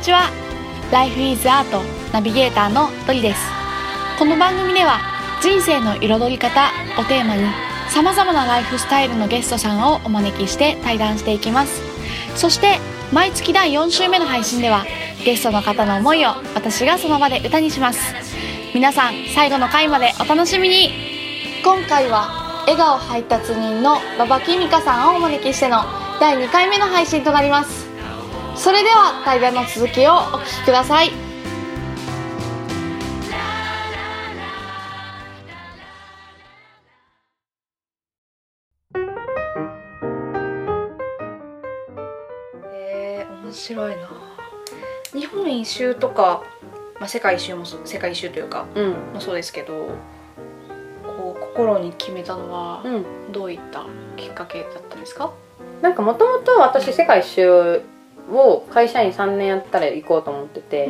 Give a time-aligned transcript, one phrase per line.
[0.00, 0.30] にちは。
[0.90, 1.66] Life is Art
[2.10, 3.40] ナビゲーターのドリです。
[4.18, 4.98] この番組では
[5.42, 7.42] 人生の彩り方をテーマに
[7.90, 11.82] さまざまなライフスタイルのゲストさんをお招きして対談していきます。
[12.34, 12.78] そして
[13.12, 14.86] 毎月第4週目の配信では
[15.22, 18.00] ゲストの方の思いを私がその場で歌にします。
[18.72, 20.92] 皆さん最後の回までお楽しみに。
[21.62, 25.84] 今回は笑顔配達人の馬場きみかさんをお招きしての
[26.18, 27.89] 第2回目の配信となります。
[28.60, 31.10] それでは対談の続きをお聞きください。
[42.74, 44.10] えー、面白いな。
[45.14, 46.42] 日本一周とか、
[46.98, 48.90] まあ、世界一周もそ世界一周というかうん。
[49.14, 49.88] もそうですけど
[51.06, 53.32] こう心に決めたのはうん。
[53.32, 53.86] どういった
[54.18, 55.32] きっかけだったんですか、
[55.80, 57.80] なんかもともと私世界一周
[58.30, 60.88] を会社員3年やったら行こうと思ってて、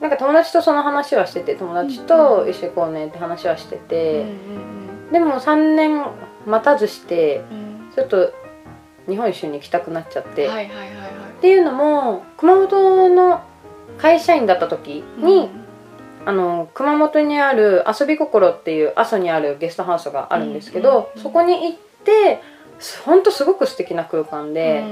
[0.00, 6.04] なんか友達とその話はしてて友達と一緒に行こうねって話はしてて、うんでも3年
[6.46, 7.68] 待たずしてうん。
[7.98, 8.32] ちょっと
[9.08, 10.50] 日本一周に行きたくなっちゃって、っ
[11.40, 13.42] ていうのも熊本の
[13.96, 15.48] 会社員だった時に、
[16.24, 22.40] あの熊本にある遊び心っていう阿蘇にあるゲストハウスがあるんですけど、そこに行って
[23.04, 24.84] ほんとすごく素敵な空間で、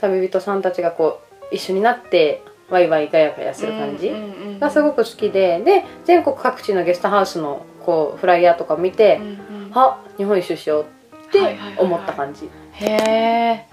[0.00, 4.24] 旅人さんたちがこう一緒になってワイワイガヤガヤする感じうんうんう
[4.56, 9.70] んがすごく好きでで全国各地のゲストハウスのこうフライヤーとか見て、うんうん。
[9.74, 10.86] あ日本一周しよう
[11.28, 11.84] ってはいはいはいはい。
[11.84, 13.66] 思った感じ、へえ。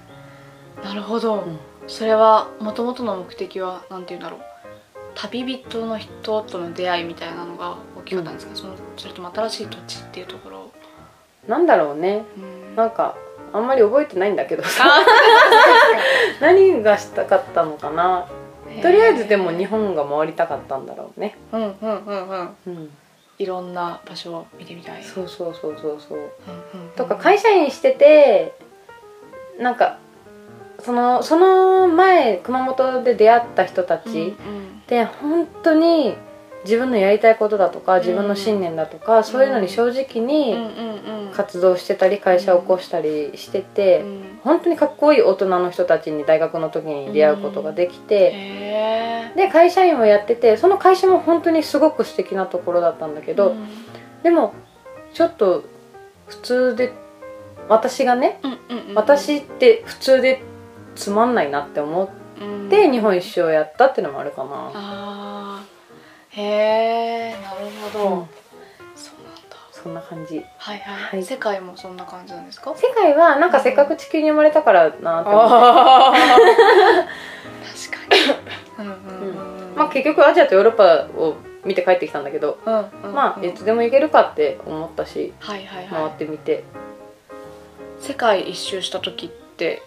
[0.84, 1.60] なるほど、ん。
[1.88, 4.42] それはもともとの目的はなんて言うんだろう。
[5.16, 10.72] 旅人の人との出会いみたいなのが大きかったんですか、そのそれとも新しい土地っていうところ、
[11.48, 12.24] なんだろうね。
[12.38, 12.76] うん。
[12.76, 13.16] なんか
[13.54, 14.64] あんまり覚えてないんだけど。
[14.64, 15.06] さあ
[16.42, 18.26] 何がしたかったのかな。
[18.82, 22.58] とりあえずでも日本本が回りたかったんだろうね、うんうんうんうん。
[22.68, 22.90] うん、
[23.38, 25.04] いろんな場所を見てみたい。
[25.04, 26.18] そうそうそうそうそう。
[26.18, 26.28] うんう
[26.84, 26.90] んうん。
[26.96, 28.54] とか会社員してて
[29.60, 29.98] なんか
[30.80, 34.14] そのその前熊本で出会った人たうんうん。
[34.14, 36.16] ちって本当に
[36.64, 41.34] 自分のやりたいことだとか自分の信念だとか、そういうのに正直うんにうんうん。
[41.34, 44.40] 活動してたり会社を起こしたりしてて、うん。
[44.44, 53.68] 本当にかっこいい大人の人たちに大学の時に出会うことができて、へえで会社員をやっててその会社も本当にすごく素敵なところだったんだけど、うん。
[54.22, 54.54] でも
[55.14, 55.64] ちょっと
[56.28, 56.94] 普通で
[57.68, 60.44] 私がね、うんうんうん私って普通で
[60.96, 62.68] つまんないなって思うん。
[62.68, 65.33] って日本一周をやったっていうのもあるかな。
[66.36, 68.28] へえなるほど、うん。
[68.96, 69.58] そうなんだ。
[69.72, 70.44] そんな感じ。
[70.58, 71.24] はいはい、はい。
[71.24, 72.74] 世界もそんな感じなんですか？
[72.76, 76.14] 世界はなんかせっかく地球に生まれたからなって思って、あ
[77.70, 78.16] 確か
[78.80, 78.80] に。
[78.80, 79.76] うんうんうんうん。
[79.76, 83.14] まあ結局アジアとヨーロッパを見て帰ってきたんだけど、うんうんうん。
[83.14, 86.12] まあいつでも行けるかって思ったしはいはい回はい。
[86.12, 86.64] ってみて、
[88.00, 89.82] 世界一周した時って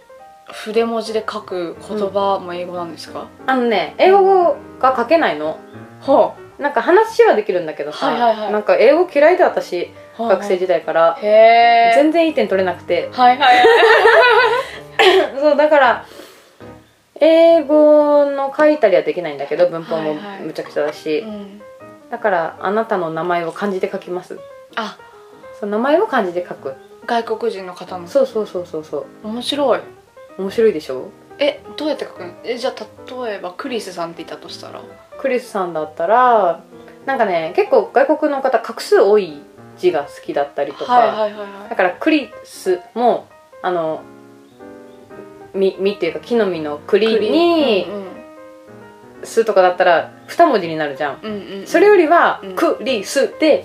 [0.53, 5.59] 筆文字で書く言葉も英語なんですか、あのね英語が書けないの
[6.01, 8.53] はなんか話はできるんだけどさ、はいはいはい。
[8.53, 13.11] なんか英語嫌いで私あ学生時代から、全然いい点取れなくて。
[13.13, 13.67] はいはいはい
[15.41, 16.07] そうだから
[17.21, 20.19] 英語の書いたりはできないんだけど文法もはい。
[20.19, 21.63] はいむちゃくちゃだし、うん。
[22.11, 24.39] だからあなたの名前を漢字で書きます。
[24.77, 24.97] あ。
[25.59, 26.75] その名前を漢字で書く。
[27.07, 28.07] 外国人の方の。
[28.09, 29.29] そうそうそうそうそう。
[29.29, 29.81] 面白い。
[30.39, 31.09] 面白いでしょ？
[31.39, 32.33] えどうやって書くの？
[32.45, 34.81] えじゃあ例えばクリスさんって言ったとしたら？
[35.27, 36.63] クリスさんだったら
[37.05, 39.43] なんかね結構外国の方画数多い
[39.77, 41.69] 字が好きだったりとか、はいはいはいはい。
[41.69, 43.27] だからクリスも
[43.61, 44.03] あの
[45.53, 48.07] 実実っていうか木の実の栗にうんうん
[49.27, 51.19] 「す」とかだったら2文字になるじゃん。
[51.21, 51.67] うんうんうん。
[51.67, 53.65] それよりはうん「クリス」で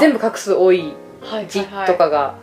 [0.00, 1.46] 全部画数多いはい。
[1.48, 2.34] 字はいはいとかが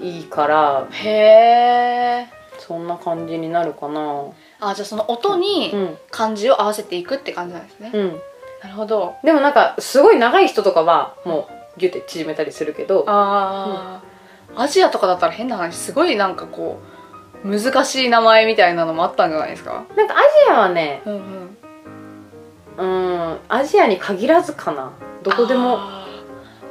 [0.00, 2.26] いいからへえ
[2.60, 4.26] そんな感じになるかな
[4.64, 5.98] あじゃあその音うにん。
[6.10, 8.08] 漢字を合わせていくって感じなんですね、うん。
[8.62, 9.14] なるほど。
[9.24, 13.04] でもなんかすごい長い人とかはもうギュッて縮めたりするけど。
[13.08, 14.00] あ
[14.56, 16.78] あ、アジアとかだったら変な話すごいなんかこ
[17.44, 19.84] う難しい名前みたいなのもあったんじゃないですか？
[19.96, 21.56] なんかアジアはねうんうん。
[22.76, 22.86] う
[23.34, 24.92] んアジアに限らずかな。
[25.22, 25.76] どこでも。
[25.78, 26.06] あ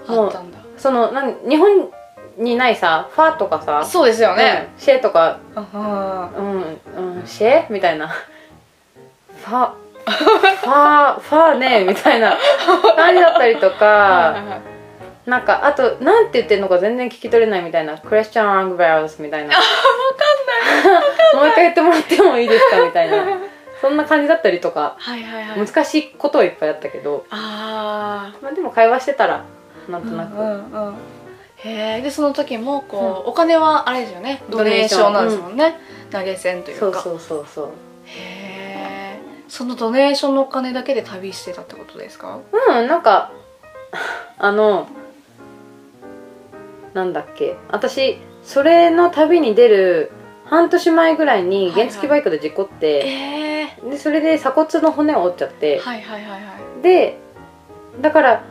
[0.08, 0.16] ー。
[0.16, 0.60] もうあったんだ。
[0.78, 1.90] そのなん日本
[2.38, 6.32] にないさファとかさそうですよね、うんシェとかうんうん。
[6.32, 6.62] うん
[6.96, 8.07] うんシェみたいな。
[8.07, 9.71] ファ
[10.06, 12.38] ファファねみたいな
[12.95, 14.62] 感じだったりとはいか。
[15.25, 17.97] なんかあとなんて言ってんのか全然聞き取れないみたいな。
[17.97, 19.47] クレスチャン・アングベルスみたい。
[19.47, 19.62] なわか
[20.83, 21.35] んない。
[21.35, 23.25] もう一回言ってもらってもいいですかみたいな。
[23.81, 24.95] そんな感じだったりとか。
[24.97, 25.65] はいはいはい。
[25.65, 29.44] 難しいことはいっぱいあったけど、あまあ、でも会話してたら
[29.89, 30.95] なんあとなく、うんうんうん。
[31.57, 34.44] へえでその時もこう、お金はあれですよね。
[34.50, 34.79] ドドネーション。
[34.79, 35.79] ネーションなんですもんね、
[36.12, 37.02] 投げ銭というか。
[37.02, 37.66] そうそうそうそう。
[38.06, 39.19] へえ。
[39.48, 42.40] そのドネーションのお金だけで旅してたってことですか？
[42.52, 43.31] うんなんか
[44.38, 44.88] あの
[46.94, 47.56] なんだっけ。
[47.69, 50.12] 私それの旅に出る
[50.46, 56.81] 半年前ぐらいに原付バイクで事故って、ええでそれで鎖骨の骨を折っちゃって、はいはいはいはい。
[56.84, 57.18] で
[58.02, 58.44] だから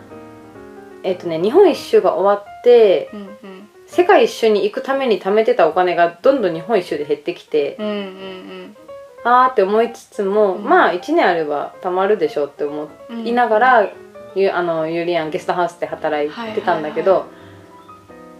[1.02, 3.59] えっ、とね日本一周が終わってうんうん
[3.90, 8.76] 世界一周に行くために貯めてたお金がどんどん日本一周で減ってきて、うんうん
[9.22, 10.64] あーって思いつつも、うん。
[10.64, 13.88] まあ1年あれば貯まるでしょうって思うんいながら、
[14.34, 17.26] ゆあのユリアンゲストハウスで働いてたんだけど、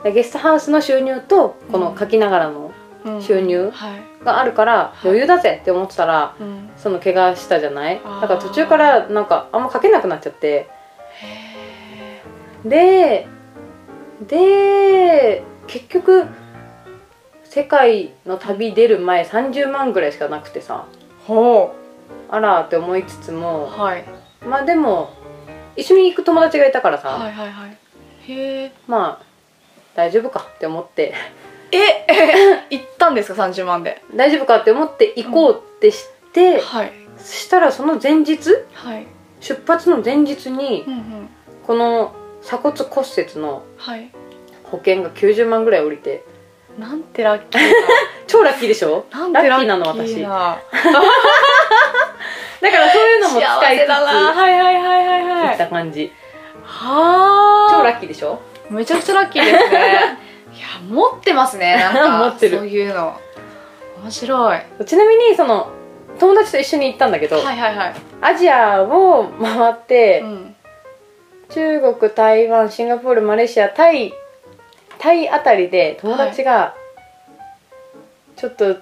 [0.04, 2.72] でゲストハウスの収入とこの書きながらの
[3.04, 4.24] うん収入はい。
[4.24, 5.06] があるからい。
[5.08, 6.70] 余裕だぜって思ってたらうん。
[6.78, 7.96] その怪我したじゃない？
[8.22, 10.70] だから途中からなんかあんま書けなくなっちゃって。
[11.20, 12.22] へ
[12.64, 13.26] で
[14.20, 16.26] で結局
[17.44, 20.86] 世界の旅出る前30万ぐらいしかなくてさ。
[21.24, 21.74] ーほ
[22.28, 24.04] あらって思いつつうもはい。
[24.46, 25.10] まあでも
[25.76, 27.78] 一緒に行く友達がいたからさ、はいはいはい。
[28.28, 29.24] へえまあ
[29.94, 31.14] 大丈夫かって思って。
[31.72, 34.02] え行ったんですか30万で？
[34.14, 36.92] 大丈夫かって思って行こうってして、はい。
[37.16, 38.38] そしたらその前日
[38.74, 39.06] はい。
[39.40, 41.28] 出発の前日にうんうん。
[41.66, 44.10] この鎖骨骨折のはい。
[44.64, 46.24] 保険が90万ぐらい降りて。
[46.78, 47.60] なんてラッキー
[48.28, 49.04] 超ラッキーでしょ？
[49.10, 49.76] ななんてラッキーな。
[49.76, 50.16] の私。
[50.22, 50.58] な
[52.60, 53.86] だからそういうのも使いつつ。
[53.86, 55.54] 幸せだなはいはいはいはい行はい。
[55.54, 56.12] った感じ。
[56.64, 57.74] はあ。
[57.76, 58.38] 超ラッキーでしょ？
[58.70, 60.18] めちゃくちゃラッキーですね。
[60.56, 61.76] いや持ってますね。
[61.76, 62.58] なんか持ってる。
[62.58, 63.18] そういうの。
[64.02, 64.58] 面白い。
[64.78, 65.68] はちなみにその
[66.18, 70.56] 友達と一緒に行ったんだけど、いはいはい、アジアを回って、うん、
[71.50, 74.12] 中国台湾シンガポールマレーシアタイ
[74.98, 76.74] タイあたりで友達が
[78.36, 78.76] ちょっと、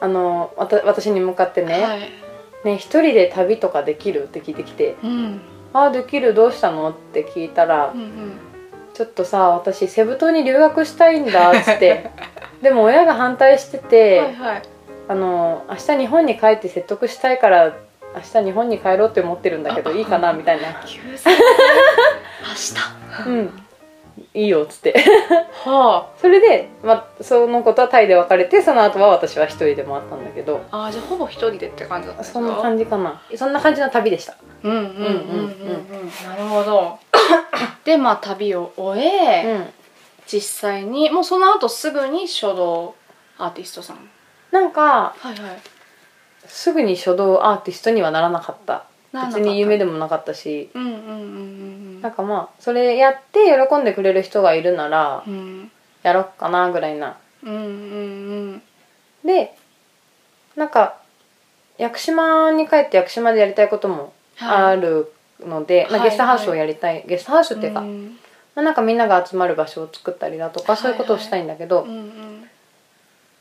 [0.00, 2.00] あのわた私に向かってね「はい
[2.64, 5.40] ね一人で旅とかできる?」って聞いてきてうん
[5.72, 8.40] 「ああできるどうしたの?」って聞いたらうんうん
[8.94, 12.10] 「ちょっとさ私セブ島に留学したいんだ」っつって
[12.62, 14.62] でも親が反対してて、はいはい
[15.08, 17.72] あの明日日本に帰って説得したいから
[18.14, 20.68] 明日日本に帰ろうって思ってるんだけどいいかなみたいな。
[20.68, 20.74] 明
[23.26, 23.62] 「うん
[24.34, 24.94] いいよ」っつって
[25.64, 35.02] 日はそれで、まあ、そのことはタイで別れてその後は私は一人で回ったんだけどああーじゃあほぼ一人でって感じだったんですかそんな感じかなそんな感じの旅でしたうんうんうんうんう
[36.04, 36.98] んなるほど
[37.84, 39.72] でまあ旅を終え、うん
[40.32, 42.94] 実際にもうその後すぐに書道
[43.36, 44.08] アーティストさん
[44.52, 45.36] なんかはいはい
[46.50, 48.84] すぐに書道アーティストにはならなかった。
[49.12, 50.70] 別に夢でもなかったし。
[50.74, 55.32] うんうんうんなんかまあそれやって喜んでくれる人がいるならうん。
[55.32, 55.70] うん
[56.02, 57.18] やろっかなぐらいな。
[57.42, 57.66] うんうんう
[58.54, 58.62] ん。
[59.24, 59.54] で
[60.56, 60.96] なんか
[61.76, 66.10] 屋久島に帰って屋久島でやりたいこともあるので、まあ、はい。
[66.10, 68.18] ゲストハウスをやりたい、ゲストハウスっていうか、ん。
[68.54, 72.39] まあ、なんかみんなが集まる場所を作ったりだとか、そういうことをしたいんだけど、うんうん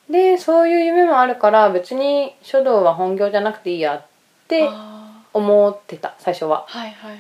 [0.10, 4.01] でそういう夢もあるから別に書道は本業じゃなくていいやっ
[4.48, 6.66] てあ思ってた最初は。
[6.68, 7.20] ーはいはいはい。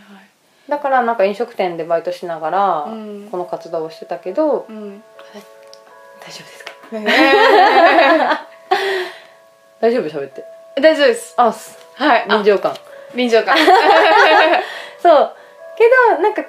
[0.67, 3.27] だからなんか飲食店でバイトしながらうん。
[3.31, 5.03] この活動をしてたけど、うん。
[6.21, 6.71] 大丈夫ですか？
[6.99, 7.05] ね
[9.79, 10.09] 大丈夫？
[10.09, 10.43] 喋って。
[10.75, 11.33] え大丈夫です。
[11.37, 11.77] あす。
[11.95, 12.25] はい。
[12.27, 12.75] あ臨場感。
[13.15, 13.55] 臨場感。
[15.01, 15.35] そう。
[15.77, 15.83] け
[16.15, 16.43] どなんか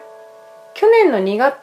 [0.74, 1.54] 去年の2月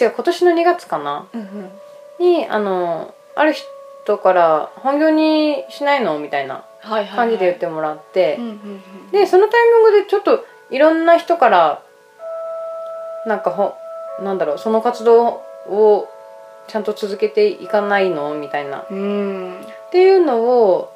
[0.00, 1.26] 違う今年の2月かな？
[1.32, 2.24] うんうん。
[2.24, 3.66] にあのある人
[4.18, 6.64] から「本業にしないの?」みたいな
[7.14, 8.38] 感じで言ってもらって、
[9.12, 11.82] でそのタイミングでちょっといろんな人から
[13.26, 13.74] なんかほ
[14.22, 16.08] なんだろうその活動を
[16.68, 18.34] ちゃんと続けていかないの？
[18.34, 18.78] みたいな。
[18.78, 19.66] っうん。
[19.90, 20.92] ていうのを、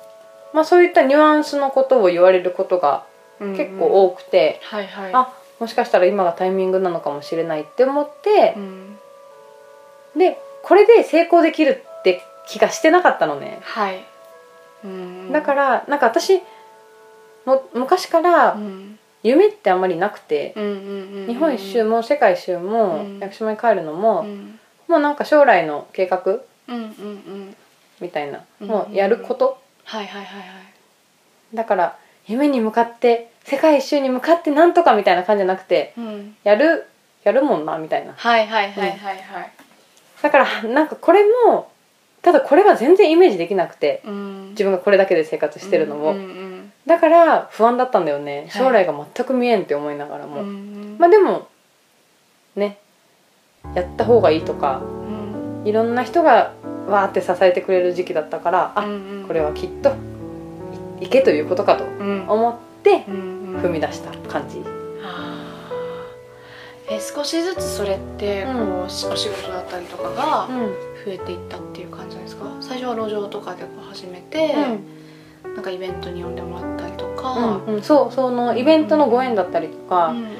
[0.53, 3.03] まあ、そういったニュアンスのことを言われることが
[3.41, 5.11] 結構多くて、はいはい。
[5.13, 8.99] あもしかしたら今がタイミングなのかもしれないって思ってう、ん。
[10.17, 14.05] でこれで成功できるって気がしてなかったのね、はい。
[14.85, 15.33] うん。
[15.33, 16.41] だからなんか私
[17.45, 18.99] も昔からうん。
[19.23, 23.19] 夢ってあんまりなくて、日本一周も世界一周もうん。
[23.21, 24.61] 屋久島に帰るのも、うん。
[24.87, 26.41] もうなんか将来の計画
[28.01, 29.59] みたいな、うんもうやること。
[29.85, 31.57] はいはいはいはい。
[31.57, 31.97] だから
[32.27, 36.37] 夢に向かって世界一周に向かってなんとかみたいな感じじゃなくてうん。
[36.45, 36.87] やる
[37.23, 38.13] やるもんなみたいな。
[38.15, 39.53] はいはいはいはいはい。
[40.21, 41.71] だからなんかこれも
[42.25, 44.49] ただこれは全然イメージできなくてうん。
[44.51, 46.55] 自分がこれだけで生活してるのを、うんうん
[46.87, 48.45] だから不安だったんだよね。
[48.49, 48.51] い。
[48.51, 51.49] 将来が全く見えんって思いながらも、うんまあでも
[52.57, 52.77] ね。
[53.75, 54.83] やった方がいいとか
[55.63, 55.67] うん。
[55.67, 56.53] いろんな人が
[56.87, 59.95] わーって支えてくれる時期だったからあ、うんこれはきっと
[61.01, 62.27] いいけということかとうん。
[62.29, 63.61] 思ってうん。
[63.63, 64.59] 踏み出した感じ、
[66.91, 70.75] え少しずつそれってこう、うお仕事だったりとかがうん。
[71.05, 72.47] 増えていったっていう感じなんですか？
[72.63, 77.33] 最初は路上とかでこう始めて、なんかイベントに呼んでもらったりとか、
[77.67, 80.35] うんうん、そうそのイベントのご縁だったりとか、うんうん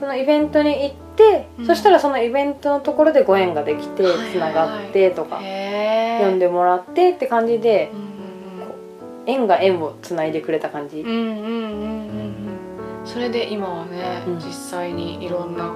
[0.00, 1.66] そのイベントに行って、うん。
[1.66, 4.32] そしたらそのイベントのところでご縁ができてはいはいはい。
[4.32, 6.26] つながってとか、へー。
[6.26, 7.96] 呼んでもらってって感じでう
[9.28, 12.59] ん縁が縁をつないでくれた感じ、うんうんうんうんうんうん
[13.04, 14.34] それで今はね、うん。
[14.36, 15.72] 実際にいろんな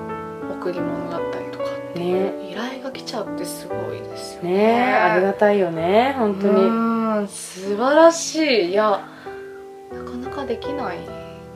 [0.50, 2.32] 贈り物だったりとかっていね。
[2.48, 4.50] う依頼が来ちゃうってすごいですよね。
[4.50, 6.70] ねありがたいよね本当に、う
[7.22, 8.70] ん素晴らしい。
[8.70, 9.06] いや
[9.92, 10.98] なかなかできない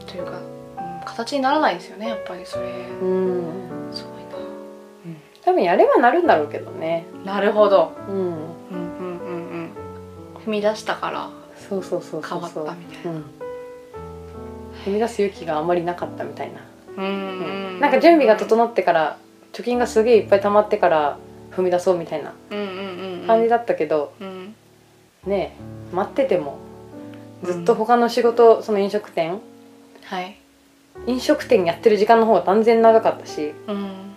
[0.06, 2.68] というか、うん、形にならないですよねやっぱりそれ。
[3.02, 3.42] うん。
[3.92, 4.18] すごい
[5.44, 7.06] 多分やればなるんだろうけどね。
[7.24, 7.92] ななるほど。
[8.06, 8.16] うん。
[8.16, 8.38] うんうん
[8.70, 9.70] うんうん。
[10.44, 11.30] 踏み出したから
[11.68, 12.40] そうそうそうそう。
[12.40, 13.12] 変わったみたいな。
[13.12, 13.24] うん
[14.88, 16.60] 踏み出す勇気があまりなかったみたいな、
[16.96, 17.04] うん。
[17.04, 19.18] うんなんか準備が整ってから
[19.52, 21.18] 貯金がすげえいっぱい溜まってから
[21.52, 22.34] 踏み出そうみたいな
[23.26, 24.54] 感じだったけど、うん。
[25.26, 25.56] ね
[25.92, 26.58] え待ってても
[27.42, 29.40] ずっと他の仕事、その飲食店
[30.04, 30.36] はい。
[31.06, 34.14] 飲食店やってる時間の方が断然長かったしうん。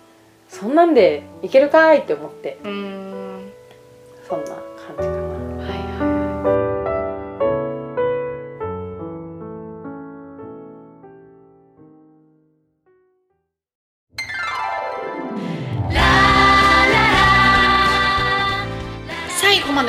[0.50, 3.52] そんなんでいけるかいって思ってうん。
[4.28, 5.21] そんな感じか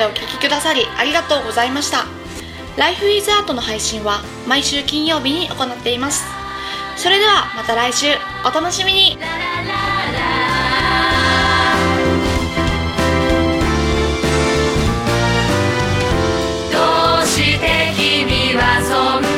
[0.03, 2.05] でお聴きくださりありがとうございました。
[2.77, 6.25] Life is Art の配信は毎週金曜日に行っています。
[6.97, 8.07] それではまた来週
[8.45, 9.17] お楽しみに
[16.71, 16.79] ど
[17.23, 19.32] うして君はそんな